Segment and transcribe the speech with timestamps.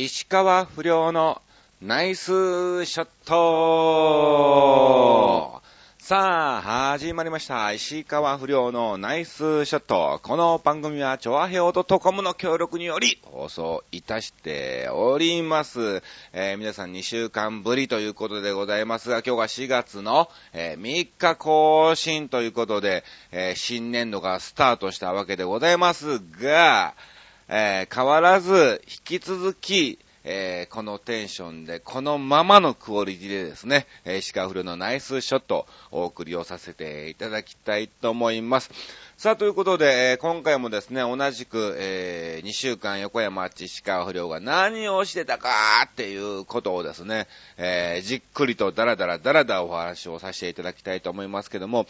[0.00, 1.42] 石川不良の
[1.82, 3.34] ナイスショット
[5.98, 7.72] さあ、始まりました。
[7.72, 10.20] 石川不良のナイスショット。
[10.22, 16.00] この番組は、チョアヘオ .com の協力により放送いたしております。
[16.32, 23.02] えー皆さん2週間ぶりということでございますが、今日が4月の、えー3日更新ということで、
[23.32, 26.94] えー新年度がスタートしたわけでございますが、
[27.48, 38.70] えー変わらず、引き続き、えーこのテンションで、このままのクオリティでですね、えー石川フルのナイスショットお送りをさせていただきたいと思います。
[39.16, 45.48] さあ、ということで、えー今回もですね、同じく、え2週間横山あっち石川不良が何をしてたか
[45.86, 47.26] っていうことをですね、
[47.56, 51.86] えじっくりとダラダラダラダお話をさせていただきたいと思いますけども、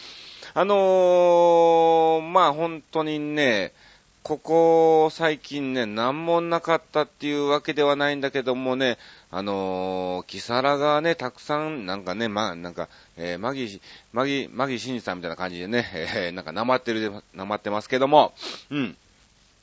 [0.55, 3.72] あのー、まあ本当にね、
[4.28, 8.98] ここ最近ね、何もなかったっていうわけではないんだけどもね、
[9.30, 13.80] あのー、キサラがね、たくさん、なんかね、ま、なんか、えー、マギ、
[14.12, 18.34] マギ、マギシンさんみたいな感じでね、えー、なんか、なまってるで、なまってますけども、
[18.69, 18.98] うん。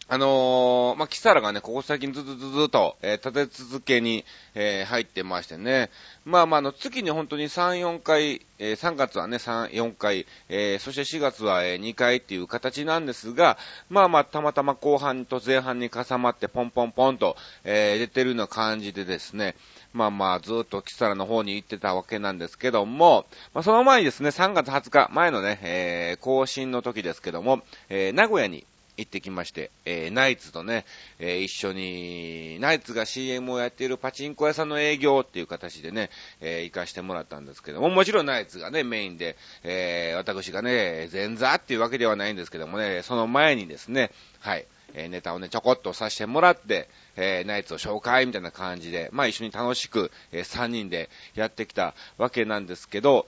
[0.07, 5.89] あのーまあ、キサラがね、ここ最近ずっとずずと、えー立て続けに、えー入ってましてね。
[6.25, 13.57] まあまあ、あの、月に本当に3、4回、えー3月はね、3、4回、えーそして4月は、えー2回っていう形なんですが、
[13.89, 19.55] まあまあ、たまたま後半と前半に重まって、ポンポンポンと、えー出てるような感じでですね、
[19.91, 23.25] まあまあ、ずっとキサラの方に行ってたわけなんですけども、
[23.55, 28.67] まあその前にですね、3月20日、前のね、えー更新の時ですけども、えー名古屋に、
[28.97, 30.85] 行ってきまして、えーナイツとね、
[31.19, 36.09] えー一緒に、ナイツが CM をやっているパチンコ屋さんの営業っていう形でね、
[36.41, 46.87] えー行かしてもらったんですけども、もちろんナイツがね、メインで、えー私がね、前座っていうわけではないんですけどもね、その前にですね、はい、えーネタをね、ちょこっとさせてもらって、
[47.17, 53.27] えーナイツを紹介みたいな感じで、まあ一緒に楽しく、え3人でやってきたわけなんですけど、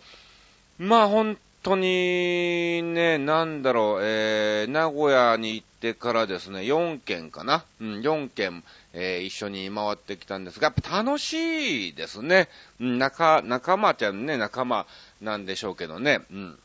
[0.78, 1.38] まあ本
[1.68, 12.47] 当にね、なんだろう、えー、名古屋に行ってからですね、4軒かなうん、4軒、えー一緒に回ってきたんですが、やっぱ楽しいですね。
[12.80, 14.86] うん、仲、仲間ちゃんね、仲間
[15.22, 16.22] なんでしょうけどね。
[16.31, 16.59] うん。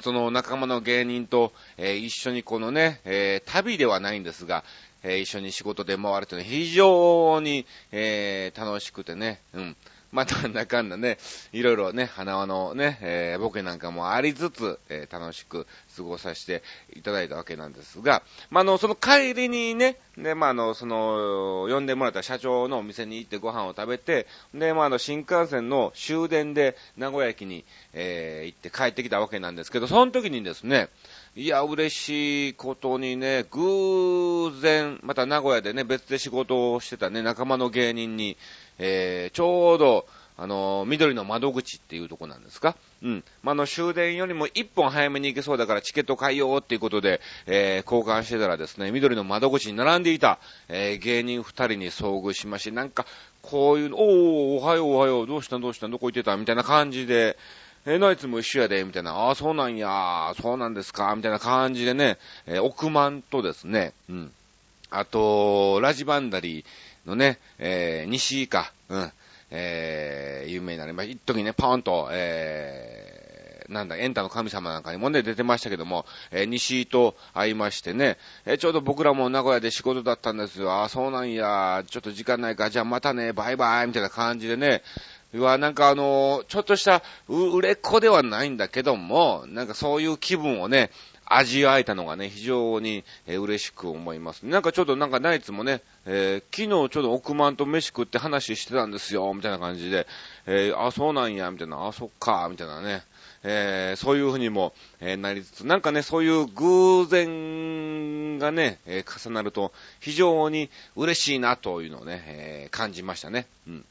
[0.00, 4.64] その仲間の芸人と、えー一緒にこのね、えー旅ではないんですが、
[5.02, 9.76] えー一緒に仕事で回るというのは非常に、えー楽しくてね、うん。
[10.10, 11.18] また、なんだかんだね、
[11.52, 16.62] いろいろね、花輪のね、えーボケなんかもありつつ、えー楽しく過ごさせて
[16.94, 30.88] いただいたわけなんですが、まあ、あの、その帰りにね、で、まあ、あの、その、呼んでもらった社長のお店に行ってご飯を食べて、で、まあ、あの、新幹線の終電で名古屋駅に、えー行って帰ってきたわけなんですけど、その時にですね、
[31.40, 38.36] いや、嬉しいことにね、偶然、また名古屋でね、別で仕事をしてたね、仲間の芸人に、
[38.80, 42.74] えー、ちょうど、あの、緑の窓口っていうとこなんですか？
[43.04, 43.24] うん。
[43.44, 53.06] まあ、の、終電よりも一本早めに行けそうだからチケット買いようっていうことで、えー、交換してたらですね、緑の窓口に並んでいた、えー、芸人二人に遭遇しまして、なんか、
[53.42, 56.36] こういうの、おー、おはようおはよう、どうしたどうしたどこ行ってた？
[56.36, 57.38] みたいな感じで、
[57.86, 64.32] えーナイツも一緒やで、みたいな、ああ、そうなんや、そうなんですか、みたいな感じでね、えー億万とですね、うん。
[64.90, 69.12] あと、ラジバンダリーのね、えー西井か、うん、
[69.50, 71.12] えー有名になりました。
[71.12, 78.16] 一時ね、ポーンと、えーなんだ、エンタの神様なんかにもね、出てましたけども、えー西井と会いましてね、
[78.46, 80.72] えーちょうど僕らも名古屋で仕事だったんですよ。
[80.72, 84.82] ああ、そうなんや、ちょっと時間ないから、じゃあまたね、バイバイ、みたいな感じでね、
[85.34, 90.90] うわ、なんかあのちょっとしたう売れっ子ではないんだけども、なんかそういう気分をね、
[91.26, 94.46] 味わえたのがね、非常に、えー嬉しく思います。
[94.46, 100.06] なんかちょっとなんかナイツもね、えー昨日ちょっと億万と飯食って話してたんですよ、みたいな感じで、
[100.46, 103.02] えーあ、そうなんや、みたいな、あ、そっか、みたいなね。
[103.44, 113.46] えそういうふうにも、えなりつつ、なんかね、そういう偶然がね、え重なると、非常に嬉しいなというのをね、え感じましたね。
[113.68, 113.84] うん。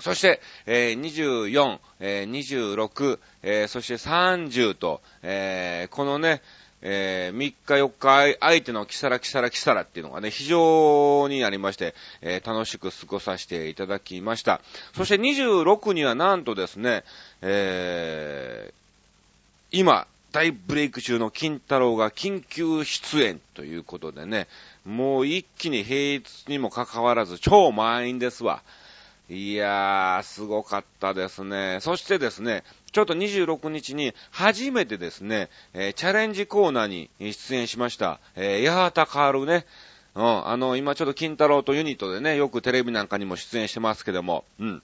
[0.00, 6.40] そして、えー24、えー26、えーそして30と、えーこのね、
[6.82, 7.90] えー3日4
[8.32, 14.60] 日相手のキサラキサラキサラっていうのがね、非常にありまして、えー楽しく過ごさせていただきました。
[14.94, 17.02] そして26にはなんとですね、
[17.42, 18.74] えー
[19.70, 24.46] 今、大ブレイク中の金太郎が緊急出演ということでね、
[24.84, 28.62] もう一気に平日にもかかわらず超満員ですわ。
[29.30, 31.78] いやー、すごかったですね。
[31.82, 39.66] そしてですね、ちょっと26日に初めてですね、えーチャレンジコーナーに出演しました、えー、八幡薫ね、
[40.14, 44.82] うん、あの、今ちょっと金太郎とユニットでね、よくテレビなんかにも出演してますけども、うん。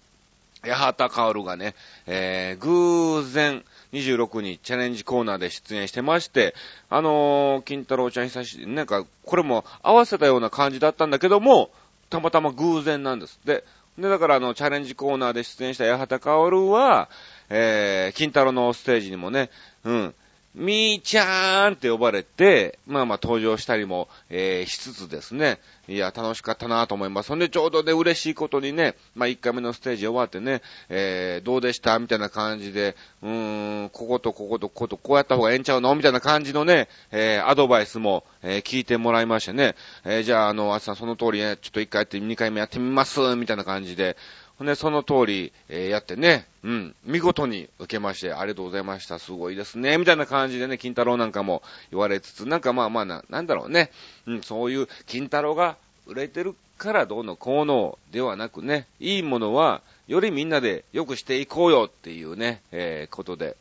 [0.62, 1.74] 八幡薫がね、
[2.06, 6.54] えー、偶然26にチャレンジコーナーで出演してまして、
[6.90, 11.70] あのー、金太郎ちゃん久し、なんか、これも合わせたような感じだったんだけども、
[12.10, 13.40] たまたま偶然なんです。
[13.44, 13.64] で、
[13.98, 17.08] で、だからあの、チャレンジコーナーで出演した八幡薫は、
[17.48, 19.50] えー、金太郎のステージにもね、
[19.84, 20.14] うん、
[20.54, 25.58] みーちゃーんって呼ばれて、まあまあ登場したりも、えー、しつつですね、
[25.88, 27.26] いや、楽しかったなと思います。
[27.26, 39.74] そんでちょうどね、嬉しいことにね、まあ1回目のステージ終わってね、えー、どうでしたみたいな感じで、うーん、こことこことここと、こうやった方がええんちゃうのみたいな感じのね、えー、アドバイスも、えー、聞いてもらいましてね、
[40.04, 44.16] えー、じゃあ、あの、あさんその通りね、ちょっと1回やって2回目やってみます、みたいな感じで、
[44.58, 53.90] ほんで、その通り、えー、やってね、うん、見事に受けまして、ありがとうございました、すごいですね、みたいな感じでね、金太郎なんかも言われつつ、なんかまあまあな、なんだろうね、
[54.26, 63.56] うん、そういう金太郎が売れてるからどうのこうのではなくね、いいものは、よりみんなで良くしていこうよっていうね、えー、ことで、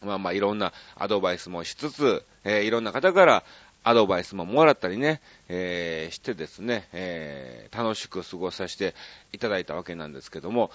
[0.00, 3.44] まあまあいろんなアドバイスもしつつ、えー、いろんな方から
[3.84, 8.94] アドバイスももらったりね、えー、してですね、えー、楽しく過ごさせて
[9.32, 10.70] いただいたわけなんですけども、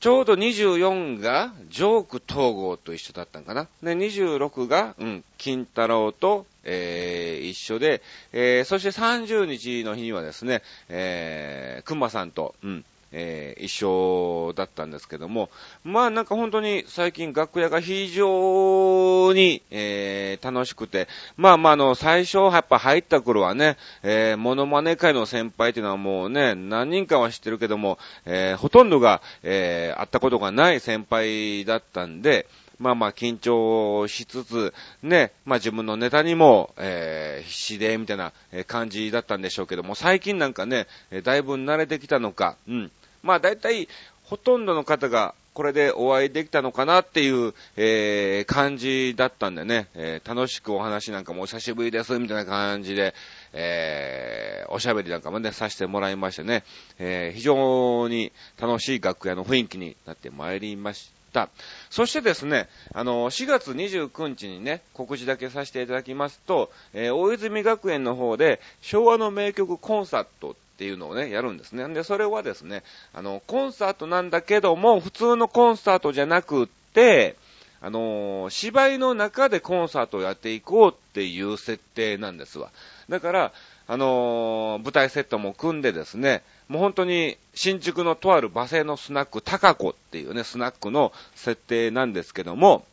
[0.00, 3.68] ちょうど24がジョーク統合と一緒だったんかな。
[3.82, 8.02] で、26が、うん、金太郎と、えー、一緒で、
[8.32, 12.84] えー、そして30日の日にはですね、えー、熊さんと、うん、
[13.16, 15.48] えー、一緒だったんですけども、
[15.84, 21.06] まあなんか本当に最近楽屋が非常に、えー、楽しくて、
[21.36, 38.32] まあまああの、最初やっぱ入った頃はね、えー、モノマネ界の先輩っていうのはもうね、何人かは知ってるけども、えー、ほとんどが、えー、会ったことがない先輩だったんで、まあまあ緊張しつつ、ね、まあ自分のネタにも、えー、必死で、みたいな
[38.66, 40.86] 感じだったんでしょうけども、最近なんかね、
[41.22, 42.92] だいぶ慣れてきたのか、うん、
[43.24, 43.88] まあ大体、
[44.22, 53.14] ほとんどの方がこれでお会いできたのかなっていう、えー、感じだったんでね、えー、楽しくお話なんかもお久しぶりです、みたいな感じで、
[53.52, 56.64] えー、おしゃべりなんかもね、させてもらいましてね、
[56.98, 61.48] えー、非常に楽しい楽屋の雰囲気になってまいりました。
[61.88, 71.86] そしてですね、あの、4月29日にね、告知だけさせていただきますと、えー、大泉学園の方で、昭和の名曲コンサートっていうのをね、やるんですね。
[71.94, 72.82] で、それはですね、
[73.12, 77.36] あの、コンサートなんだけども、普通のコンサートじゃなくって、
[77.80, 82.70] あの、芝居の中でコンサートをやっていこうっていう設定なんですわ。
[83.08, 83.52] だから、
[83.86, 92.86] あの、舞台セットも組んでですね、もう本当に新宿のとある馬製のスナック、タカコっていうね、スナックの設定なんですけども、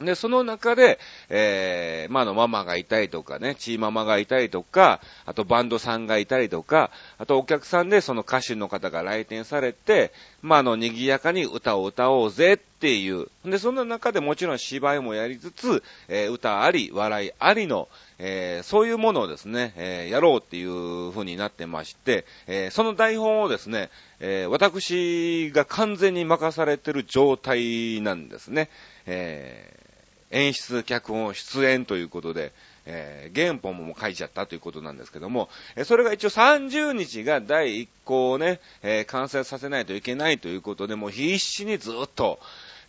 [0.00, 0.98] で、その中で、
[1.28, 10.12] えー、まあ、のママがいたりとかね、チーママがいたりとか、あとバンドさんがいたりとか、あとお客さんでその歌手の方が来店されて、
[10.42, 13.28] まあ、の、賑やかに歌を歌おうぜっっていう。
[13.44, 17.88] で、その中でもちろん芝居もやりつつ、えー、歌あり、笑いありの、
[18.18, 23.90] えー、そういうものをですね、えー、やろうっていう風になってまして、え、その台本をですね、
[24.20, 28.68] え私が完全に任されてる状態なんですね。
[29.06, 29.80] え
[30.30, 32.52] 演出、脚本、出演ということで、
[32.86, 42.40] えー、原本も書いちゃったということなんですけども、えそれが一応30日が第1項をね、えー、完成させないといけないということで、もう必死にずっと、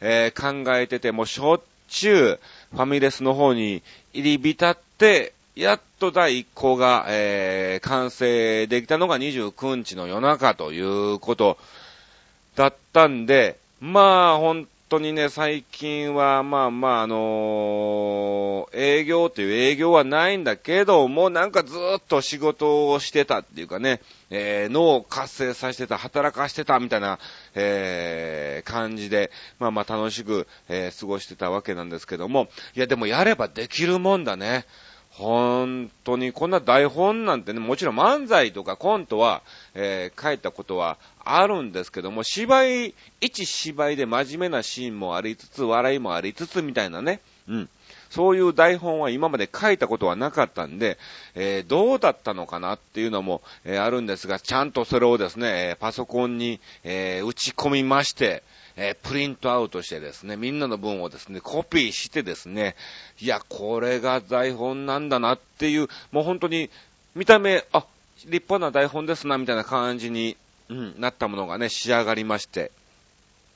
[0.02, 2.40] えー、考えてて、もうしょっちゅう
[2.72, 3.82] ファミレスの方に
[4.14, 11.58] 入り浸って、やっと第1項が、えー、完成できたのが29日の夜中ということ
[12.56, 27.20] だったんで、まあ、本当にね、最近は、まあまあ、あのー、営業という営業はないんだけども、なんかずっと仕事をしてたっていうかね、えー、脳を活性させてた、働かしてたみたいな、
[27.54, 34.66] えー、感じで、まあまあ楽しく、えー、過ごしてたわけなんですけども、いやでもやればできるもんだね。
[35.18, 47.70] 本当にこんな台本なんてね、もちろん漫才とかコントは、えー、書いたことはあるんですけども、芝居、一芝居で真面目なシーンもありつつ、笑いもありつつみたいなね、うん。
[48.16, 50.98] そういう台本は今まで書いたことはなかったんで、
[51.34, 58.42] えー、どうだったのかなっていうのも、えー、あるんですが、ちゃんとそれをですね、パソコンに、え打ち込みまして、
[58.78, 62.78] え、プリントアウトしてですね、みんなの文をですね、コピーしてですね、
[63.20, 66.70] いや、これが台本なんだなっていう、もう本当に、
[67.16, 67.86] 見た目、あ、
[68.28, 70.38] 立派な台本ですな、みたいな感じに、
[70.70, 72.72] うん、なったものがね、仕上がりまして、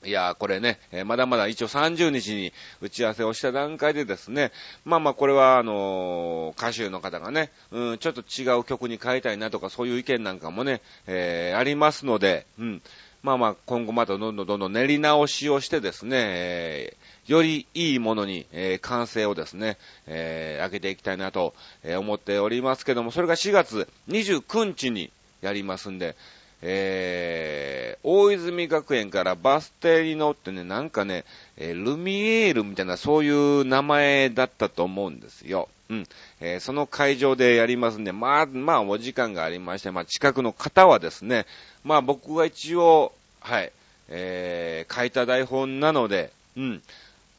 [0.05, 4.53] いや、これね、え、まだまだ一応30日に打ち合わせをした段階でですね、
[4.85, 12.81] まあまあこれはあの、歌手の方がね、うん、ちょっと違う曲に変えたいなとかそういう意見なんかもね、えー、ありますので、うん、
[13.23, 19.77] まあまあ今後またどんどんどんどん練り直しをしてですね、えー、よりいいものに、えー、完成をですね、
[20.07, 21.53] えー、上げていきたいなと、
[21.83, 26.15] え思っておりますけども、それが4月29日にやりますんで、
[26.61, 31.25] えー、大泉学園からバス停に乗ってね、なんかね、
[31.57, 35.69] えー、ルミエールみたいなそういう名前だったと思うんですよ。
[35.89, 36.05] うん。
[36.39, 41.45] えー、その会場でやりますんで、まあ、まあ、お時間がありまして、まあ、近くの方はですね、
[41.83, 43.71] まあ、僕が一応、はい、
[44.09, 46.81] えー、書いた台本なので、うん。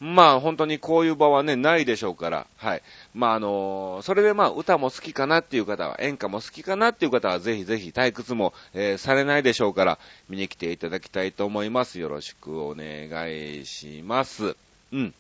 [0.00, 2.82] まあ本当にこういう場はね、ないでしょうから、はい。
[3.14, 9.98] まああのー、それでまあ歌も好きかなっていう方は、演歌も好きかなっていう方は、ぜひぜひ退屈も、えー、されないでしょうから、
[10.30, 12.00] 見に来ていただきたいと思います。
[12.00, 14.56] よろしくお願いします。
[14.90, 15.14] うん。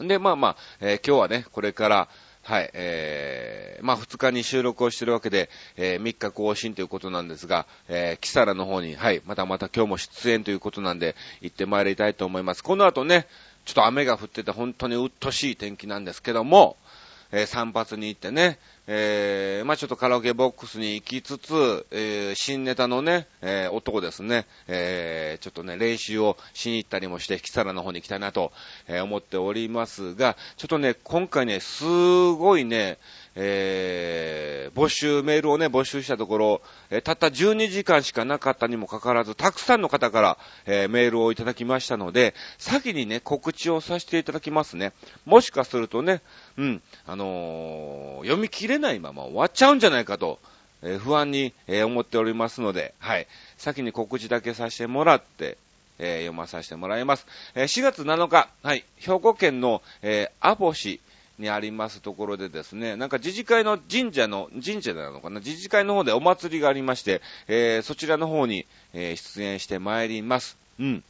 [0.00, 2.08] で、まあまあ、えー、今日はね、これから、
[2.42, 12.64] はい、えー、まあ2日に収録をしてるわけで、えー、3日更新ということなんですが、えー、キサラの方に、はい、またまた今日も出演ということなんで、行ってまいりたいと思います。
[12.64, 13.26] この後ね、
[13.70, 16.76] ちょっと雨が降ってて本当にうっとしい天気なんですけども、
[17.30, 18.58] えー、散髪に行ってね、
[18.88, 28.50] えー、まあちょっとカラオケボックスに行きつつ、えー、新ネタのね、えー、男ですね、えー、ちょっとね、練習をしに行ったりもして、キサラの方に行きたいなと、
[28.88, 32.98] えー、思っておりますが、ちょっとね、今回ね、すごいね、
[33.36, 44.92] えー、募集、メールをね、募集したところ、えー、たった12時間しかなかったにもかかわらず、たくさんの方から、えー、メールをいただきましたので、先にね、告知をさせていただきますね。
[45.26, 46.22] もしかするとね、
[46.56, 50.38] うん、あの、読み切れないまま終わっちゃうんじゃないかと、
[50.82, 53.26] え不安に、え思っておりますので、はい。
[53.58, 55.58] 先に告知だけさせてもらって、
[55.98, 57.26] え読まさせてもらいます。
[57.54, 61.00] え4月7日、はい、兵庫県の、えー、アボ市、
[61.40, 70.56] にありますところでですね、なんか自治会の神社の、神社なのかな、自治会の方でお祭りがありまして、えー、そちらの方に、えー、出演してまいります。
[70.78, 71.02] うん。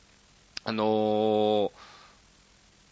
[0.64, 1.70] あのー、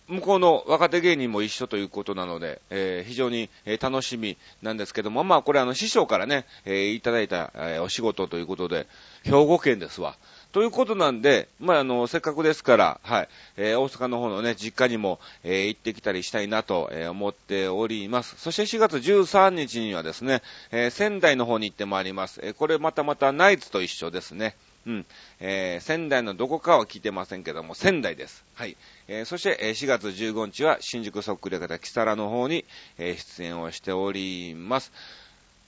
[0.08, 8.86] 向こうの若手芸人も一緒ということなので、えー、非常に、え楽しみなんですけども、まあこれあの師匠からね、え、いただいた、えお仕事ということで、
[9.24, 10.16] 兵庫県ですわ。
[10.52, 13.28] ということなんで、まあ、あの、せっかくですから、はい、
[13.58, 18.36] えー、大阪の方のね、実家にも、えー、行ってきたりしたいなと、えー、思っております。
[18.38, 22.40] そして4月13日にはですね、え仙台の方に行ってまいります。
[22.42, 24.56] えこれまたまたナイツと一緒ですね。
[24.86, 25.06] うん。
[25.40, 28.42] えー、仙台のどこかは聞いてませんけども、仙台です。
[28.54, 28.76] はい。
[29.06, 32.64] えー、そして、え4月15日は新宿そっくり方木更の方に、
[32.96, 34.92] え出演をしております。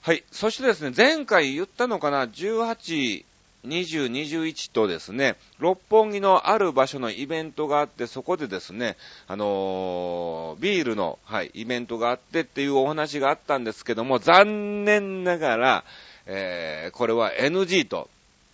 [0.01, 0.23] はい。
[0.31, 3.25] そしてですね、前回言ったのかな、18、
[3.65, 15.83] 20、21とですね、六本木のある場所のイベントがあって、そこでですね、あのー、ビールの、はい、イベントがあってっていうお話があったんですけども、残念ながら、
[16.25, 18.09] えー、これは NG と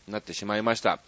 [0.08, 0.96] なってしまいました。
[0.96, 1.00] っ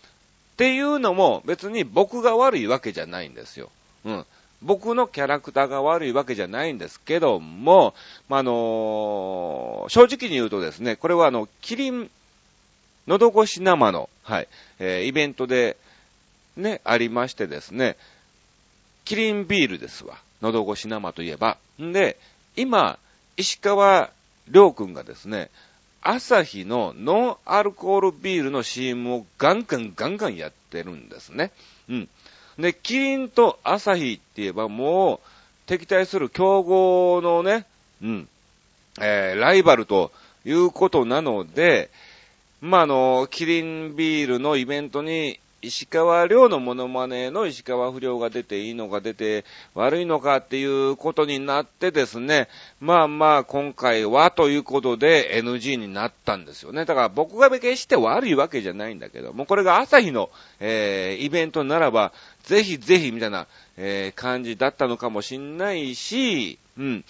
[0.55, 3.69] ていうのも、別に僕が悪いわけじゃないんですよ。
[4.05, 4.25] うん。
[4.61, 7.93] 僕のキャラクターが悪いわけじゃないんですけども、
[8.27, 12.11] まあ、のー、正直に言うとですね、これはあの、キリン
[13.09, 14.47] 喉越し生の、はい、
[14.77, 15.77] えー、イベントで、
[16.55, 17.97] ね、ありましてですね、
[19.03, 20.19] キリンビールですわ。
[20.43, 21.57] 喉越し生といえば。
[21.81, 22.19] んで、
[22.55, 22.99] 今、
[23.35, 24.11] 石川
[24.51, 25.49] 良くんがですね、
[26.03, 31.51] 朝日のノンアルコールビールの CM をガンガンガンガンやってるんですね。
[31.89, 32.09] うん。
[32.59, 35.19] で、キリンと朝日って言えばもう
[35.65, 37.65] 敵対する競合のね、
[38.03, 38.29] うん、
[39.01, 40.11] えー、ライバルと
[40.45, 41.89] いうことなので、
[42.61, 52.47] まあ、あの、キリンビールのイベントに、石川遼のモノマネの石川不良が出ていいのか出て悪いのかっていうことになってですね、
[52.79, 56.85] まあまあ今回はということで NG になったんですよね。
[56.85, 62.13] だから僕が決して悪いわけじゃないんだけど、もうこれが朝日の、えー、イベントならば、
[62.43, 67.05] ぜひぜひみたいな、えー、感じだったのかもしんないし、うん。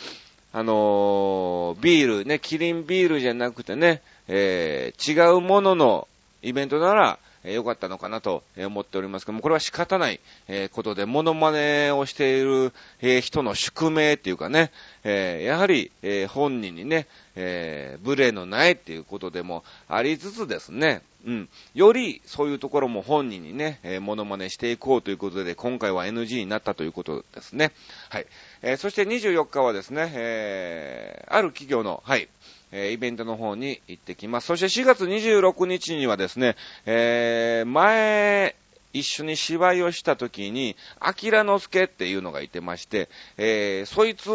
[0.52, 6.08] あのー、ビールね、キリンビールじゃなくてね、えー、違うものの
[6.42, 12.72] イベントなら、えー、良かったのかなと思っておりますけども、これは仕方ない、えー、ことで、モノマネをしている、
[13.02, 14.72] えー、人の宿命っていうかね、
[15.04, 21.50] えやはり、え本人にね、えー、無礼のないっていうことでもありつつですね、うん。
[21.74, 27.72] より、そういうところも本人にね、えー、モノマネしていこうということで、今回は NG になったということですね。
[28.10, 28.26] はい。
[28.62, 32.30] えー、そして24日はですね、えー、ある企業の、はい、
[32.72, 34.48] え、イベントの方に行ってきます。
[34.48, 38.56] そして4月26日にはですね、えー、前、
[38.94, 44.30] 一緒に芝居をした時に、アキラの助っていうのがいてまして、えー、そいつ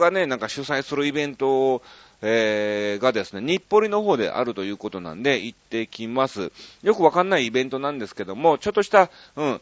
[0.00, 1.82] がね、なんか主催するイベントを、
[2.22, 6.52] えー、がですね、日暮里の方であるということなんで、行ってきます。
[6.82, 9.60] よくわかんないイベントなんですけども、ちょっとした、うん、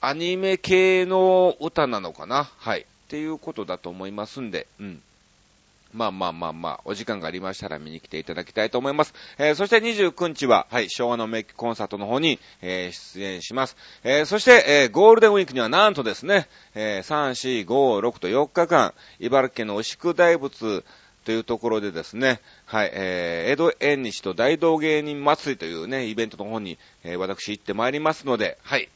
[0.00, 2.82] アニメ系の歌なのかなはい。
[2.82, 5.02] っていうことだと思いますんで、うん。
[5.92, 9.14] まあまあまあまあ、お時間がありましたら見に来ていただきたいと思います。
[9.38, 13.76] えー、そして29日は、はい、昭和のメッキコンサートの方に、えー、出演します。
[14.04, 20.84] えー、そして、え、ゴールデンウィークにはなんとですね、えー、3、4、5、6と4日間、茨城県の牛久大仏、
[21.26, 28.88] というところでですね、はい、えー、江戸縁日と大道芸人祭りというね、イベントの方に、えー、私行ってまいりますので、はい、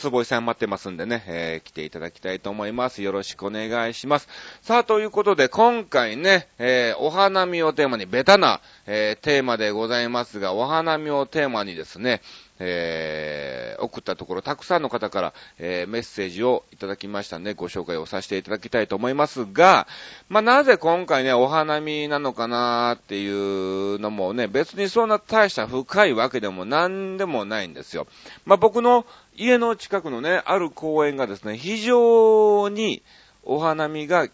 [0.00, 3.02] 坪井さん待ってますんでね、えー、来ていただきたいと思います。
[3.02, 4.28] よろしくお願いします。
[4.62, 12.22] さあ、ということで、今回ね、えー、お花見をテーマに、ベタな、えー、テーマでございますが、お花見をテーマにですね、
[12.62, 19.88] えー、送ったところ、たくさんの方から、えー、メッセージをいただきましたんで、ご紹介をさせていただきたいと思いますが、
[20.28, 28.06] まあ、なぜ今回ね、お花見なのかなっていうのもね、別にそんな大した深いわけでも何でもないんですよ。
[28.44, 33.02] まあ、僕の家の近くのね、ある公園がですね、非常に
[33.42, 34.28] お花見が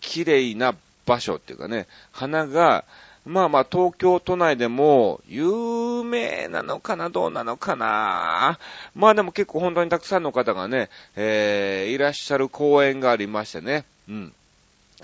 [0.00, 2.84] 綺麗な場所っていうかね、花が、
[3.24, 8.58] まあまあ東京都内でも有名なのかなどうなのかな
[8.94, 13.84] まあでも結構本当にたくさんの方がね、えー、いらっしゃる公園がありましてね。
[14.08, 14.32] うん。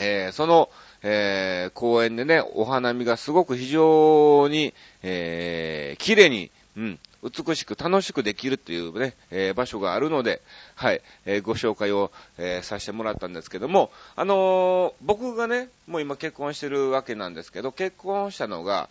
[0.00, 0.68] えー、その、
[1.02, 10.40] えー、公園でね、お花見がすごく非常に、えー、綺麗に、うん、美しく楽しくできるっていうね、えー、場所があるので、
[10.76, 18.88] はい、えー、ご紹介を、えー、させてもらったんですけども、あの僕がね、もう今結婚してるわけなんですけど、結婚したのが、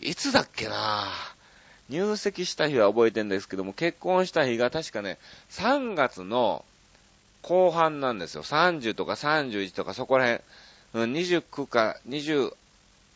[0.00, 1.06] いつだっけな？
[1.88, 5.16] 入籍した日は覚えてるんですけども、結婚した日が確かね、
[5.48, 6.62] 3月の
[7.40, 8.42] 後半なんですよ。
[8.42, 10.42] 30とか31とかそこら辺。
[11.14, 12.52] 29か20、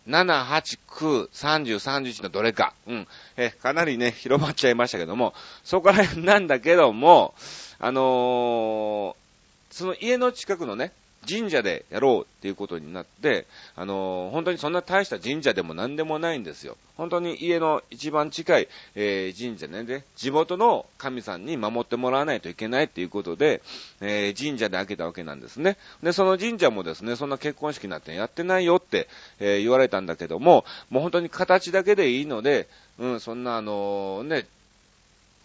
[0.07, 2.75] 7、8、9、30、31のどれか。
[2.87, 3.09] うん。
[3.37, 7.35] え、かなりね、広まっちゃいましたけども、そこら辺なんだけども、
[7.79, 10.93] あのー、その家の近くのね、
[11.29, 16.77] 神社でやろうっていうことになって、あのー、本当にそんな大した神社でも何でもないんですよ。
[16.97, 23.63] 本当に家の一番近い、えー、神社ね、で、地元の神さんに守ってもらわないといけないっていうことで、
[24.01, 25.77] えー、神社で開けたわけなんですね。
[26.03, 29.09] で、その神社もですね、そんな結婚式なんてやってないよって、
[29.41, 34.47] え言われたんだけども、もう本当に形だけでいいので、うん、そんなあのね、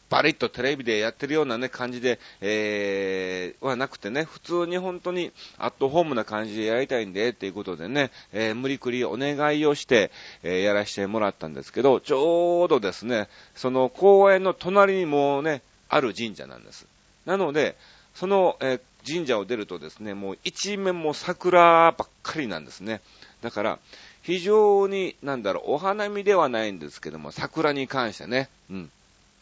[0.09, 10.11] バリッとテレビでやってるようなね、感じで、えー、はなくてね、普通に本当にアットホームな感じでやりたいんで、っていうことでね、えー、無理くりお願いをして、
[10.43, 16.87] えー、やらせてもらったんですけど、ちょうどですね、その公園の隣にもね、ある神社なんです。
[17.25, 17.75] なので、
[18.15, 23.01] その、えー、神社を出るとですね、もう一面も桜ばっかりなんですね。
[23.41, 23.79] だから、
[24.23, 28.91] 非常に、なんだろう、お花見ではないんですけども、桜に関してね、うん。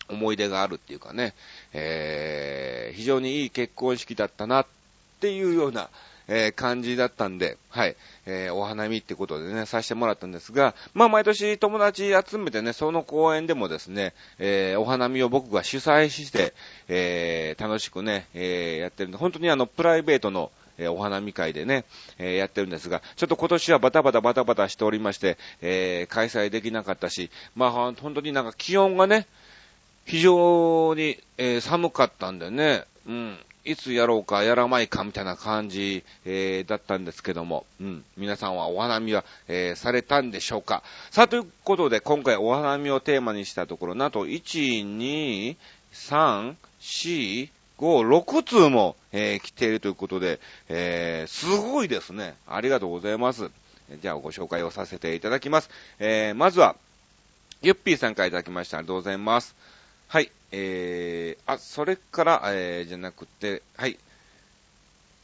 [0.09, 1.33] 思い出があるっていうかね、
[1.73, 4.65] えー、非常にいい結婚式だったなっ
[5.19, 5.89] ていうような、
[6.27, 16.53] えー、感じだったんで、はい、えー、お花見ってことでね、させてもらったんですが、まあ、毎年友達集めてね、その公園でもですね、えー、お花見を僕が主催して、
[16.87, 21.85] えー、楽しくね、えー、やってるんで、本当にあの、プライベートの、え、お花見会でね、
[22.19, 29.25] えー、やってるんですが、ちょっと今年はバタバタバタバタしておりまして、えー、開催できなかったし、まあ、本当になんか気温がね、
[30.07, 45.57] 非常に、えー、寒かったんでね、うん、いつやろうかやらないかみたいな感じ、えー、だったんですけども、うん、皆さんはお花見は、えー、されたんでしょうかさあ、ということで今回お花見をテーマにしたところ、なんと1、2、
[45.91, 50.39] 3、4、5、6通も、えー、来ているということで、
[50.69, 52.35] えー、すごいですね。
[52.47, 53.51] ありがとうございます。
[54.01, 55.69] じゃあご紹介をさせていただきます。
[55.99, 56.77] えー、まずは、
[57.61, 58.77] ゆっぴーさんからいただきました。
[58.77, 59.53] ありがとうございます。
[60.09, 60.31] はい。
[60.53, 63.97] えー、あ、それから、えー、じゃなくて、はい。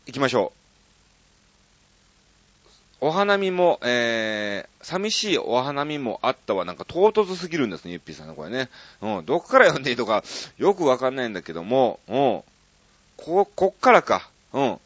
[0.08, 0.52] 行きましょ
[3.02, 3.08] う。
[3.08, 6.66] お花見も、えー、寂しいお花見もあったわ。
[6.66, 8.70] なんか唐突すぎるんですね、ゆっぴーさんのこれね。
[9.02, 10.22] うん、どっから読んでいいとか、
[10.58, 12.44] よくわかんないんだけども、うん、
[13.16, 14.30] こ、こっからか。
[14.52, 14.80] うん。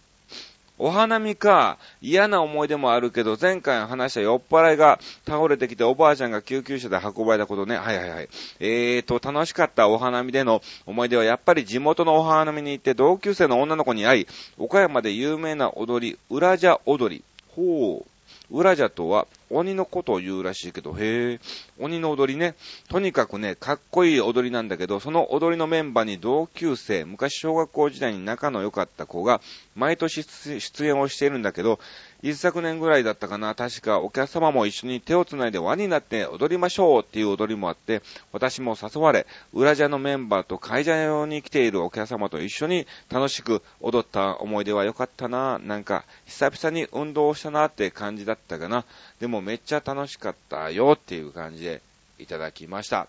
[0.79, 7.77] お花見か、嫌な思い出もあるけど、前回話した酔っ払いが倒れてきておばあちゃんが救急車で運ばれたことね。
[7.77, 8.29] はいはいはい。
[8.59, 17.23] えーと、楽しかったお花見での思い出はやっぱり地元のお花見に行って同級生の女の子に会い、岡山で有名な踊り、裏じゃ踊り。
[17.55, 18.16] ほう。
[18.49, 21.39] ウラジャとは、鬼のことを言うらしいけど、へえ、
[21.79, 22.55] 鬼の踊りね。
[22.89, 29.41] とにかくね、かっこいい踊りなんだけど、その踊りのメンバーに同級生、昔小学校時代に仲の良かった子が、
[29.75, 31.79] 毎年出演をしているんだけど、
[32.23, 38.01] 一昨年ぐらいだったかな、確かお客様も一緒に手を繋いで輪になって踊りましょうっていう踊りもあって、
[38.31, 48.83] 私も誘われ、裏茶のメンバーと会社用に来ているお客様と一緒に楽しく踊った思い出は良かったな、なんか久々に運動をしたなって感じだったかな。
[49.19, 51.81] でもめっちゃ楽しかったよっていう感じで
[52.17, 53.07] いただきました。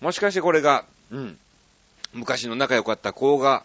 [0.00, 1.38] もしかしてこれが、うん、
[2.14, 3.62] 昔の仲良かった子が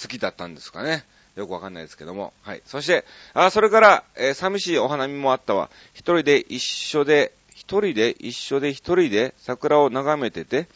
[0.00, 1.04] 好きだったんですかね。
[1.36, 2.32] よくわかんないですけども。
[2.42, 2.62] はい。
[2.64, 5.70] そして、あ、それから、えー、寂しいお花見もあったわ。
[5.92, 10.66] 一人で一緒で、一人で一緒で一人で桜を眺めてて、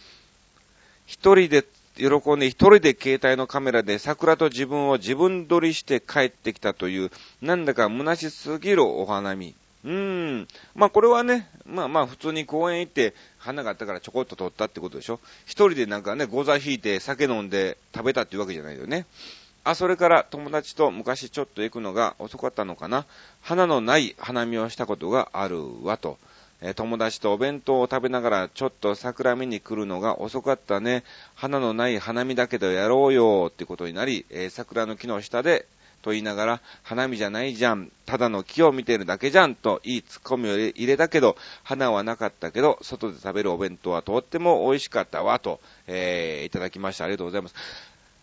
[1.07, 1.65] 一人で
[1.97, 7.11] 喜んで一人で携帯のカメラで桜と自分を自分撮りして帰ってきたという、
[7.43, 9.55] なんだか虚しすぎるお花見。
[9.85, 10.49] うーん。
[10.75, 19.07] まあこれはね、まあまあ普通に公園行って花があったからちょこっと撮ったってことでしょ一人でなんかね、ゴザ引いて酒飲んで食べたっていうわけじゃないよね。
[19.65, 23.07] あ、それから友達と昔ちょっと行くのが遅かったのかな。
[23.43, 26.19] 花のない花見をしたことがあるわと。
[26.63, 31.05] え友達とお弁当を食べながらちょっと桜見に来るのが遅かったね。
[31.35, 35.67] 花のない花見だけどやろうよってことになり、えー、桜の木の下で
[36.03, 47.05] と言いながら、花見じゃないじゃん、ただの木を見てるだけじゃんといいツッコミを入れたけど、花はなかったけど、外で食べるお弁当はとっても美味しかったわと、えー、いただきました。
[47.05, 47.55] ありがとうございます。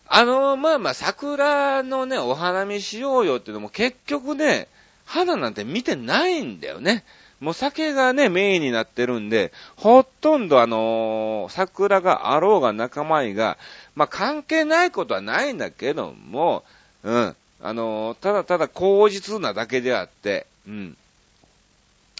[0.08, 4.68] あの、まあまあ、桜のね、お花見しようよっていうのも結局ね、
[5.04, 7.04] 花なんて見てないんだよね。
[7.40, 13.58] もう酒がね、メインになってるんで、ほとんどあのー、桜があろうが仲間いが、
[13.94, 16.64] まあ関係ないことはないんだけども、
[17.04, 17.36] うん。
[17.60, 20.96] あのー、ただただ口実なだけであって、うん。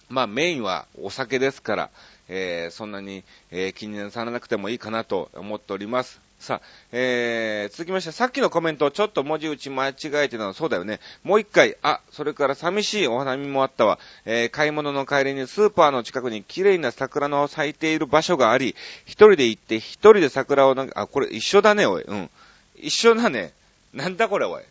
[0.09, 1.89] まあメインはお酒ですから、
[2.29, 6.21] えー、そんなに、えー、気にされなくてもいいかなと思っております。
[6.39, 11.01] さあ、えー、続きまして、さっきのコメント、ちょっと文字打ち間違えてたの、そうだよね。
[11.23, 13.99] もう一回、あ、それから寂しいお花見もあったわ。
[14.23, 18.73] えー、買い物の帰りにスーパーの近くに綺麗な桜の咲いている場所があり、
[19.05, 22.03] 一人で行って、一人で桜をなんか、あ、これ一緒だね、おい。
[22.03, 22.29] うん。
[22.77, 23.51] 一緒だね。
[23.93, 24.63] なんだこれ、おい。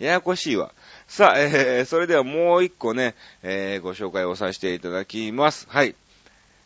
[0.00, 0.70] ややこしいわ。
[1.06, 5.66] さあ、えー、それではもう一個ね、えー、ご紹介をさせていただきます。
[5.70, 5.94] はい。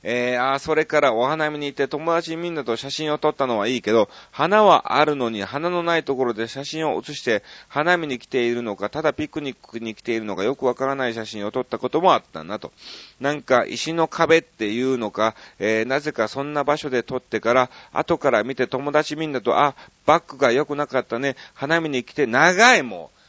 [0.04, 12.72] えー、あそれからお花見に行って友達みんなと写真を撮ったのはいいけど、花はあるのに花のないところで写真を写して花見に来ているのか、ただピクニックに来ているのかよくわからない写真を撮ったこともあったなと。
[13.20, 19.74] なんか石の壁っていうのか、えー、なぜかそんな場所で撮ってから、後から見て友達みんなと、あ、
[20.06, 23.21] バックが良くなかったね、花見に来て長いもう。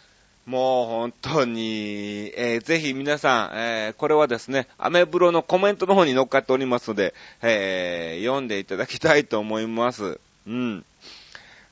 [0.45, 10.19] もう本当に、えー、ぜひ皆さん、えー、これはですね、アメブロのコメントの方に乗っかっておりますので、えー、読んでいただきたいと思います。
[10.45, 10.85] うん。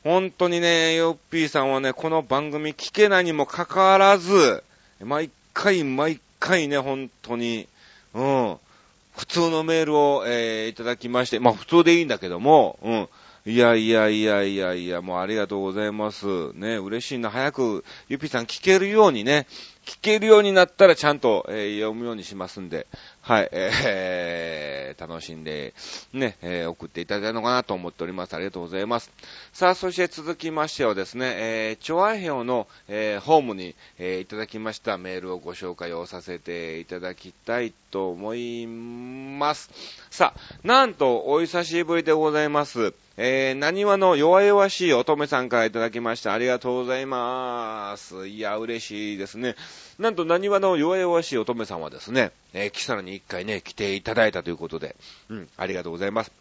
[0.04, 4.64] 本当にね、ヨッピーさんはね、この番組聞けないにもかかわらず、
[5.04, 7.68] 毎回毎回ね、本当に、
[8.14, 8.58] うん、
[9.18, 13.10] 普通のメールを、えー、いただきまして、まあ普通でいいんだけども、うん、
[13.44, 16.54] いやいやいやいやいや、もうありがとうございます。
[16.54, 17.32] ね、嬉しいな。
[17.32, 19.48] 早く、ゆぴさん聞けるようにね、
[19.84, 22.86] 聞けるようになったらちゃんと、えー、読むようにしますんで、
[23.22, 25.74] はい、えー、楽しんで、
[26.14, 28.36] ね、えー、送っていただいたのかなと思っております。
[28.36, 29.12] ありがとうございます。
[29.54, 39.72] さあ、そして続きましてはですね、えー、チョアヘオの、え、ホームに、え、いただきましたメールをご紹介をさせていただきたいと思います。
[40.12, 42.94] さあ、なんと、お久しぶりでございます。
[43.17, 46.32] えー、何話の弱々しい乙女さんからいただきました。
[46.32, 48.28] ありがとうございます。
[48.28, 49.56] いや、嬉しいですね。
[50.00, 54.95] なんと、何話の弱々しい乙女さんはですね、えー、キサラに一回ね、来ていただいたということで、
[55.30, 56.32] うん、ありがとうございます。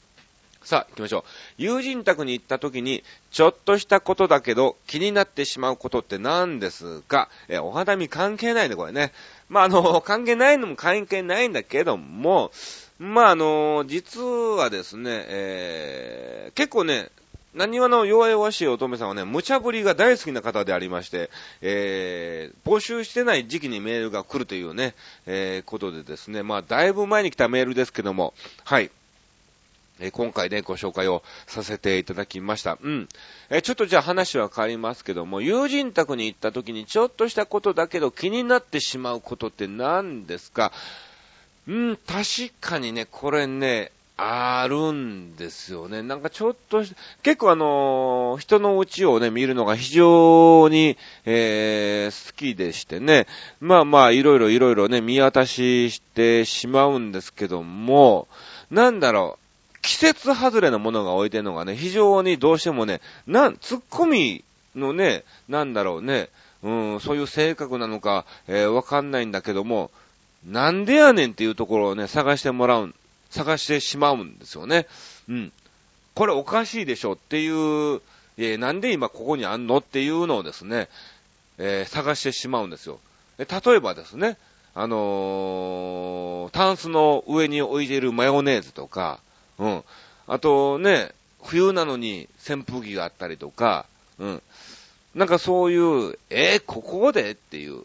[0.62, 1.22] さあ、行きましょう。
[1.58, 3.02] 友人宅に行った時に、
[3.32, 7.30] ちょっとしたことだけど、気になってしまうことって何ですか？
[7.48, 9.12] えお花見関係ないね、これね。
[9.48, 12.52] まあ、あの、関係ないのも関係ないんだけども、
[13.00, 17.08] まあ、あの、実はですね、えー、結構ね、
[17.54, 21.30] 何話の弱々しい乙女さんはね、無茶ぶりが大好きな方でありまして、
[21.62, 28.34] えー、募集してない時期にメールが来るというね、えー、ことでですね、まあ、だいぶ前に来たメールですけども、
[28.64, 28.90] はい。
[29.98, 32.76] え、今回ね、ご紹介をさせていただきました。
[32.82, 33.08] うん。
[33.48, 40.70] え、ちょっとじゃあ話は変わりますけども、友人宅に行った時にちょっとしたことだけど気になってしまうことって何ですか？
[41.70, 46.02] うん、確かにね、これね、あるんですよね。
[46.02, 46.82] なんかちょっと、
[47.22, 53.28] 結構あのー、人の家をね、見るのが非常に、えー、好きでしてね。
[53.60, 58.26] まあまあ、いろいろいろいろね、見渡ししてしまうんですけども、
[58.72, 59.38] なんだろ
[59.76, 64.42] う、季節外れのものが置いてるのがね、非常にどうしてもね、なん、ツッコミ
[64.74, 66.30] のね、なんだろうね、
[66.64, 69.92] うん、そういう性格なのか、えー、わかんないんだけども、
[70.46, 72.94] なんでやねんっていうところをね、探してもらう
[73.30, 74.86] 探してしまうんですよね。
[75.28, 75.52] うん。
[76.14, 78.02] これおかしいでしょっていう、
[78.36, 80.88] えー、なんで今ここにあんのっていうのをですね、
[81.58, 82.98] えー、探してしまうんですよ。
[83.38, 84.36] 例えばですね、
[84.74, 89.20] あのー、タンスの上に置いているマヨネーズとか、
[89.58, 89.84] うん。
[90.26, 93.86] あとね、冬なのに扇風機があったりとか、
[94.18, 94.42] うん。
[95.14, 97.84] なんかそういう、えー、ここでっていう、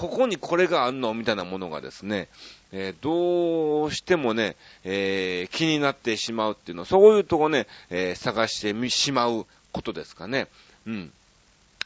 [0.00, 1.12] ここにこれがあんの？
[1.12, 2.28] みたいなものがですね、
[2.72, 10.48] えー、どうしてもね、えー、気になってしまうっていうのは、そういうとこね、えー、探してしまうことですかね。
[10.86, 11.12] うん。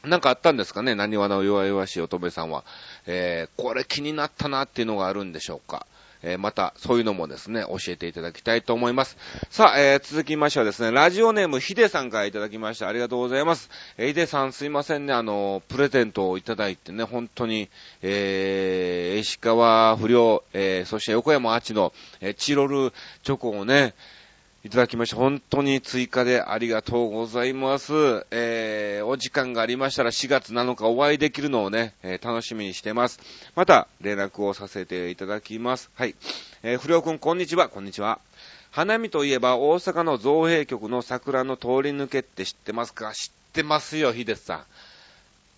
[0.04, 0.94] なんかあったんですかね？
[0.94, 2.62] 何話の弱々しい乙女さんは。
[3.08, 5.84] えー、これ気になったなっていうのがあるんでしょうか？
[6.24, 9.16] えー、また、そういうのもですね、教えていただきたいと思います。
[9.50, 12.88] さあ、えー、続きましてはですね、ラジオネームヒデさんからいただきました。
[12.88, 13.70] ありがとうございます。
[13.98, 17.68] えー、ヒデさんすいませんね、あの、プレゼントをいただいてね、本当に、
[18.02, 23.94] えー、石川不良、えー、そして横山あちの、えー、チロルチョコをね、
[24.64, 25.16] いただきました。
[25.16, 27.92] 本当に追加でありがとうございます。
[28.30, 33.20] えー、お時間がありましたら4月7日お会いできるのをね、えー、楽しみにしてます。
[33.56, 35.90] また、連絡をさせていただきます。
[35.94, 36.14] はい。
[36.62, 37.68] えー、不良くん、こんにちは。
[37.68, 38.20] こんにちは。
[38.70, 43.12] 花見といえば、大阪の造幣局の桜の通り抜けって知ってますか？
[43.12, 44.64] 知ってますよ、秀さん。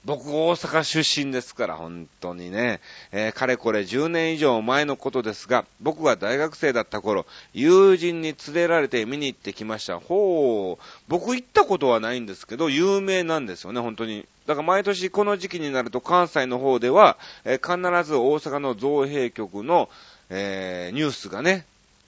[0.07, 2.81] 僕大阪出身ですから、本当にね。
[3.11, 9.99] えー、かれこれ10年以上前のことですが、僕が大学生だった頃、友人に連れられて見に行ってきました。
[9.99, 14.25] ほう、僕行ったことはないんですけど、有名なんですよね、本当に。
[14.47, 19.89] だから毎年この時期になると関西の方では、えー、必ず大阪の造幣局の、
[20.31, 21.67] えー、ニュースがね、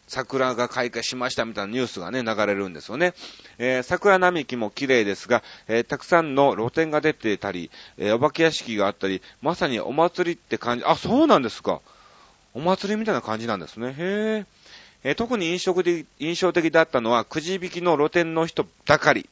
[0.09, 3.15] 桜が開花しましたみたいなニュースがね、流れるんですよね。
[3.59, 11.81] えー、桜並木も綺麗ですが、えー、たくさんの露店が出てたり、えー、お化け屋敷があったり、まさにお祭りって感じ、あ、そうなんですか。
[12.55, 13.95] お祭りみたいな感じなんですね。
[13.97, 14.47] へ
[15.05, 19.29] えー、特に印象的、印象的だったのは、くじ引きの露店の人ばかり。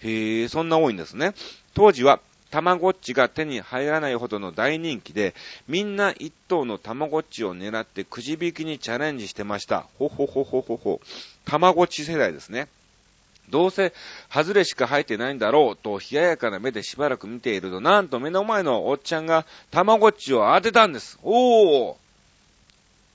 [0.00, 1.34] へえ、そんな多いんですね。
[1.74, 2.20] 当時は、
[2.52, 5.34] たまごっちが手に入らないほどの大人気で、
[5.68, 9.86] みんな一頭のたまごっちを狙ってくじ引きにチャレンジしてました。
[9.98, 11.00] ほほほほほほ。
[11.46, 12.68] たまごっち世代ですね。
[13.48, 13.94] どうせ、
[14.30, 21.18] 外れしか入ってないんだろうと、冷ややかな目でしばらく見ていると、なんと目の前のおっちゃんが、たまごっちを当てたんです。
[21.22, 21.94] おー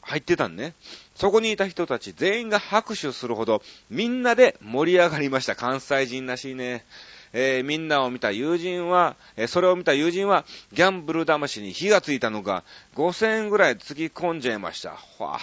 [0.01, 0.73] 入ってたんね。
[1.15, 5.55] そこにいた人たち全員が拍手するほど、みんなで盛り上がりました。
[5.55, 6.83] 関西人らしいね。
[7.33, 12.63] えー、みんなを見た友人は、えー、それを見た友人は、ギャンブル魂に火がついたのが、
[12.95, 14.91] 5000円ぐらいつぎ込んじゃいました。
[15.19, 15.39] わあ、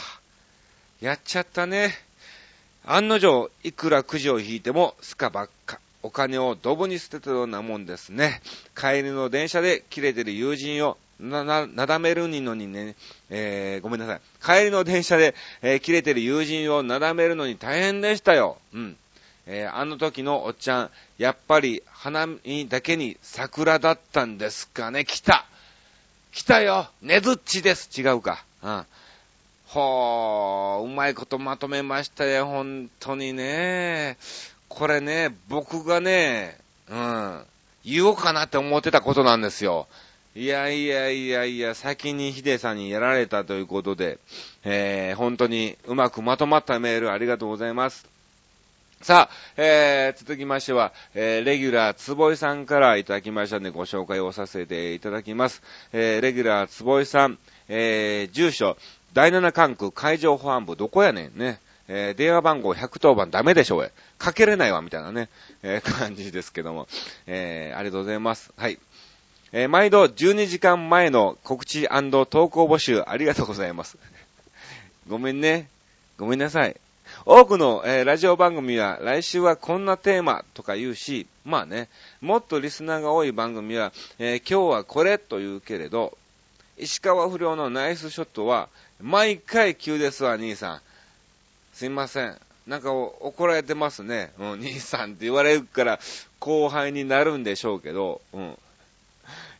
[1.01, 1.93] やっちゃったね。
[2.85, 5.81] 案の定、いくらくじを引いても、スカばっか。
[6.03, 8.43] お金をドブに捨てたようなもんですね。
[8.77, 12.95] 帰りの電車で切れてる友人をな、な、なだめるのにね、
[13.31, 14.21] えー、ごめんなさい。
[14.45, 18.59] 帰りの電車で、えー、切れてる友人をなだめるのに大変でしたよ。
[18.75, 18.97] うん。
[19.47, 25.47] えー、あの時のおっちゃん、やっぱり花見だけに桜だったんですかね来た
[26.33, 28.45] 来たよねずっちです違うか。
[28.63, 28.87] うん。
[29.67, 34.17] ほー、うまいことまとめましたよ、本当にね。
[34.69, 37.45] これね、僕がね、うん、
[37.85, 39.87] 言おうかなって思ってたことなんですよ。
[40.37, 44.19] いやいやいやいや、先にヒデさんにやられたということで、
[44.65, 48.14] えー、本当にうまくまとまったメールありがとうございます。
[49.05, 55.61] さあ、えー、続きましては、えー、レギュラー坪井さんからいただきましたのでご紹介をさせていただきます。
[55.93, 57.37] えー、レギュラー坪井さん、
[57.69, 58.79] えー、住所、
[59.13, 61.61] 第7管区海上保安部どこやねんね。
[61.87, 65.29] えー、電話番号110番ダメでしょうかけれないわ、みたいなね、
[65.63, 66.89] えー、感じですけども。
[67.27, 68.55] えー、ありがとうございます。
[68.57, 68.79] はい。
[69.53, 73.99] えー、毎度12時間前の告知投稿募集ありがとうございます。
[75.07, 75.69] ごめんね。
[76.17, 76.77] ごめんなさい。
[77.27, 81.89] 多くの、えー、ラジオ番組は来週はこんなテーマとか言うし、まあね、
[82.21, 86.19] もっとリスナーが多い番組は、えー、今日はこれと言うけれど、
[86.77, 88.69] 石川不良のナイスショットは、
[89.01, 90.81] 毎回急ですわ、兄さん。
[91.73, 92.39] すいません。
[92.67, 94.31] なんか怒られてますね。
[94.39, 96.01] うん、兄さんって言われるから
[96.41, 98.59] 後輩になるんでしょうけど、うん。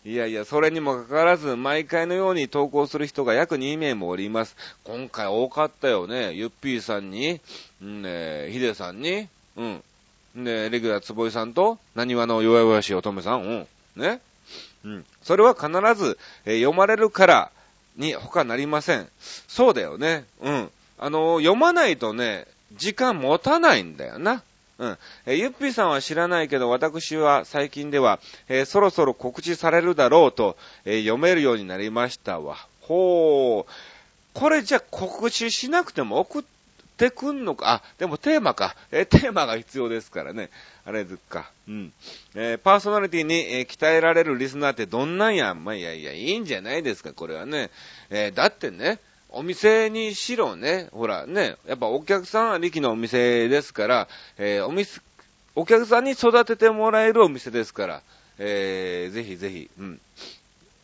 [0.07, 4.55] いやいや、それにもかかわらず、毎回のように投稿する人が約2名もおります。
[4.85, 6.35] 今回多かったよね。
[6.35, 7.41] ゆっぴーさんに、
[7.83, 9.83] んね、ヒデさんに、うん。
[10.37, 13.67] で、レギュラーつぼいさんと、何話の弱々しい乙女さん、うん。
[13.97, 14.21] ね。
[14.85, 15.07] うん。
[15.23, 17.51] それは必ず、え、読まれるから
[17.97, 19.09] に他なりません。
[19.49, 20.27] そうだよね。
[20.43, 20.71] うん。
[20.99, 24.43] あの、読まないとね、時間持たないんだよな。
[24.79, 24.99] うん。
[25.27, 32.57] え、ゆっぴーさんは知らないけど、私は最近では、えー、そろそろ告知されるだろうと、えー、読めるようになりましたわ。
[32.81, 33.73] ほう。
[34.33, 36.43] これじゃ告知しなくても送っ
[36.97, 37.71] てくんのか？
[37.71, 38.75] あ、でもテーマか。
[38.91, 40.51] えテーマが必要ですからね。
[40.85, 41.51] あれずっか。
[41.69, 41.93] うん。
[42.35, 45.55] え、パーソナリティに、え、鍛えられるリスナーってどんなんや？
[45.55, 47.71] まあ、いやいや、いいんじゃないですか、これはね。
[48.11, 48.99] え、だってね、
[49.35, 55.01] お店にしろね、ほらね、やっぱお客さんありきのお店ですから、えー、お店、
[55.57, 58.03] お客さんに育ててもらえるお店ですから、
[58.39, 60.01] えー、ぜひぜひ、うん。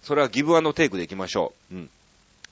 [0.02, 1.74] それはギブアンドテイクでいきましょう。
[1.74, 1.90] うん。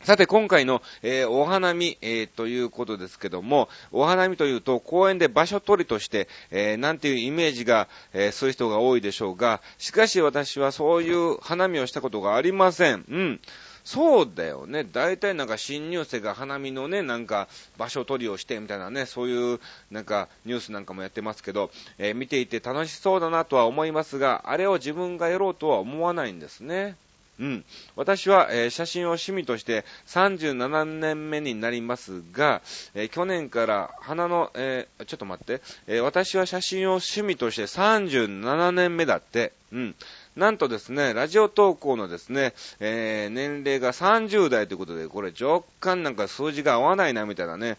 [0.03, 13.05] さて、今回の、えー、お花見、えー、ということですけども、お花見というと、公園で場所取りとして、えー、なんていうイメージが、えそういう人が多いでしょうが、しかし私はそういう花見をしたことがありません。
[13.09, 13.41] うん。
[13.89, 14.85] そうだよね。
[14.85, 17.49] 大体なんか新入生が花見のね、なんか
[17.79, 26.97] 場所取りをしてみたいなね、そういうなんかニュースなんかもやってますけど、えー、見ていて楽しそうだなとは思いますが、あれを自分がやろうとは思わないんですね。
[27.41, 27.65] うん。
[27.97, 32.61] 私は、えー、写真を趣味として37年目になりますが、
[32.93, 39.55] えー、去年から花の、えー、ちょっと待って、え私は写真を趣味として37年目だって。
[39.73, 39.95] うん。
[40.39, 47.77] なんとですね、ラジオ投稿のですね、えー、年齢が30代ということで、これ若干なんか数字が合わないなみたいなね、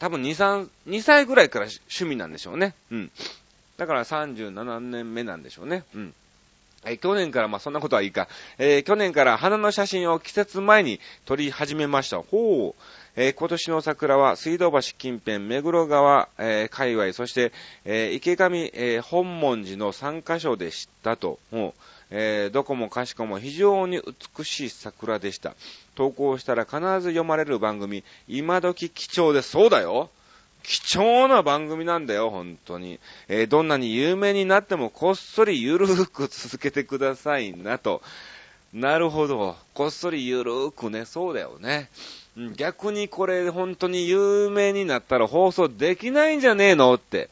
[0.00, 2.74] 多分2、3、2歳ぐらいから趣味なんでしょうね。
[2.90, 3.10] うん。
[3.76, 5.84] だから37年目なんでしょうね。
[5.94, 6.14] うん。
[6.84, 8.26] え、去年から、まあ、そんなことはいいか。
[8.58, 12.20] えー、去年から花の写真を季節前に撮り始めました。
[12.20, 12.82] ほう。
[13.20, 17.50] えー、今年の桜は水道橋近辺、目黒川、えー、界隈、そして、
[17.84, 21.40] えー、池上、え本門寺の3カ所でしたと。
[22.10, 24.00] えどこもかしこも非常に
[24.36, 25.56] 美しい桜でした。
[25.96, 29.50] 投稿したら必ず読まれる番組、今時貴重です。
[29.50, 30.10] そうだよ。
[30.62, 33.00] 貴重な番組なんだよ、本当に。
[33.26, 38.00] えー、どんなに有名になってもこっそりゆるーく続けてくださいなと。
[38.72, 39.56] なるほど。
[39.74, 41.88] こっそりゆるーくね、そうだよね。
[42.56, 47.30] 逆にこれ本当に有名になったら放送できないんじゃねえのって。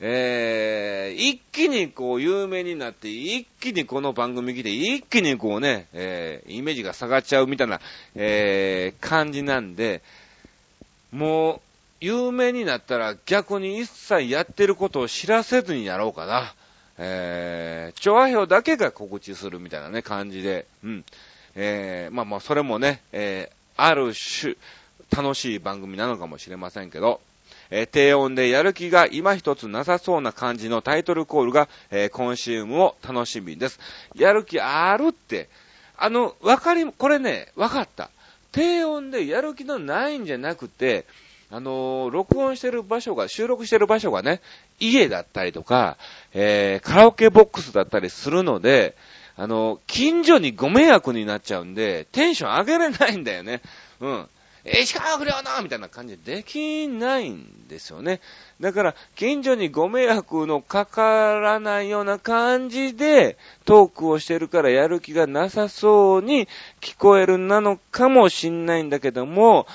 [0.00, 7.80] えー、一気にこう有名になって、一気にこの番組来て、一気にこうね、えー、イメージが下がっちゃうみたいな、
[8.14, 10.02] えー、感じなんで、
[11.10, 11.60] もう、
[12.00, 16.54] 有名になったら逆に一切やってることを知らせずにやろうかな。
[16.96, 21.04] えー、調和表だけが告知するみたいなね、感じで、うん。
[21.56, 24.56] えー、まあまあ、それもね、えある種、
[25.16, 27.20] 楽しい番組なのかもしれませんけど、
[27.70, 33.78] えー、低音でやる気が今一つなさそうな感じのタイトルコールが、えー、今週も楽しみです。
[34.14, 35.48] やる気あるって、
[35.96, 38.10] あの、わかり、これね、わかった。
[38.50, 41.04] 低音でやる気のないんじゃなくて、
[41.50, 44.40] あのー、録音してる場所が、収録してる場所がね、
[44.80, 45.96] 家だったりとか、
[46.34, 48.96] えー、カラオケボックスだったりするので、
[49.38, 53.62] あの、近所にご迷惑になっちゃうんで、テンション上げれないんだよね。
[54.00, 54.28] うん。
[54.64, 58.20] 石川不良のみたいな感じでできないんですよね。
[58.60, 66.48] だから、近所にご迷惑のかからないような感じで、トークをしてるからやる気がなさそうに
[66.80, 69.68] 聞こえるなのかもしんないんだけども、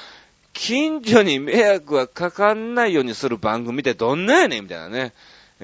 [0.51, 5.13] 近所に迷惑がかかんないようにする番組ってどんなやねんみたいなね。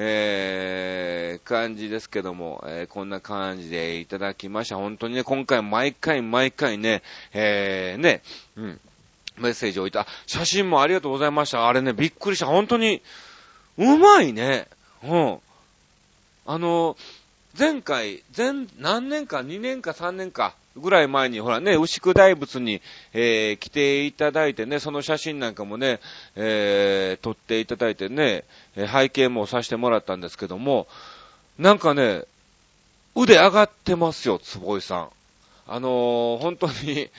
[0.01, 4.77] えー、感じですけども、えー、こんな感じでいただきました。
[4.77, 8.21] 本当にね、今回毎回毎回ね、えー、ね、
[8.55, 8.79] うん、
[9.39, 10.07] メッセージを置いた。
[10.25, 11.67] 写真もありがとうございました。
[11.67, 12.45] あれね、びっくりした。
[12.45, 13.01] 本当に、
[13.77, 14.69] うまいね。
[15.03, 15.39] うん。
[16.45, 16.95] あの、
[17.57, 22.81] 前回、前、何年か、2年か3年か、ぐらい前に、ほらね、牛久大仏に、
[23.13, 25.99] えー、来ていただいてね、その写真なんかもね、
[26.35, 28.43] えー、撮っていただいてね、
[28.75, 30.87] 背景もさせてもらったんですけども、
[31.57, 32.23] なんかね、
[33.15, 35.09] 腕上がってますよ、坪井さん。
[35.67, 37.09] あのー、本当に、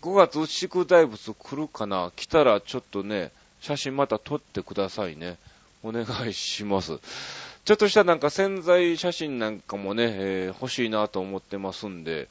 [0.00, 2.12] 5月牛久大仏来るかな？
[2.14, 5.36] 来たらちょっとね、写真また撮ってくださいね。
[5.82, 6.98] お願いします。
[7.64, 12.28] ちょっとしたなんか潜在写真なんかもね、えー、欲しいなと思ってますんで、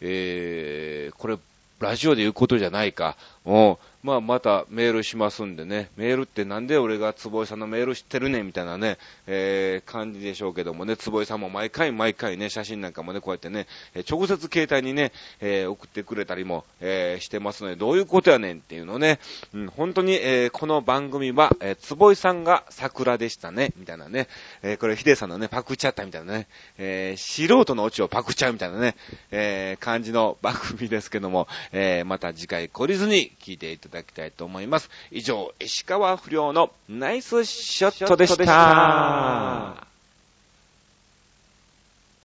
[0.00, 1.36] えー、これ、
[1.80, 3.16] ラジオで言うことじゃないか。
[3.44, 19.18] おまあ、またメールしますんでね、メールってなんで俺が坪井さんのメール知ってるねみたいなね、えー、感じでしょうけどもね、坪井さんも毎回毎回ね、写真なんかもね、こうやってね、え直接携帯にね、えー、送ってくれたりも、えー、してますので、どういうことやねんっていうのね、
[19.52, 24.28] うん、本当に、え、この番組は、えー、坪井さんが桜でしたね、みたいなね、
[24.62, 26.46] え、これヒデさんのね、パクっちゃったみたいなね、
[26.78, 28.96] え、素人のオチをパクっちゃうみたいなね、
[29.30, 34.90] えー、感じの番組ですけども、え、また次回懲りずに聞いていただきたいと思います。
[35.10, 39.89] 以上、石川不良のナイスショットでした。